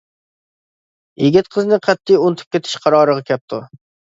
يىگىت 1.27 1.51
قىزنى 1.57 1.79
قەتئىي 1.89 2.19
ئۇنتۇپ 2.23 2.57
كېتىش 2.59 2.77
قارارىغا 2.87 3.25
كەپتۇ. 3.33 3.63